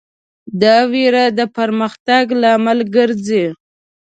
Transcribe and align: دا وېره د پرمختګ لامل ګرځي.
دا 0.61 0.77
وېره 0.91 1.23
د 1.37 1.39
پرمختګ 1.57 2.23
لامل 2.41 2.79
ګرځي. 2.95 3.45